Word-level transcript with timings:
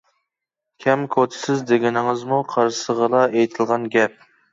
كەم 0.85 1.03
كوتىسىز 1.15 1.61
دېگىنىڭىزمۇ 1.71 2.39
قارىسىغىلا 2.53 3.21
ئېيتىلغان 3.29 3.87
گەپ. 3.99 4.17